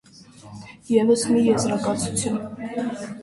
[0.93, 2.43] Եվս մի եզրակացություն։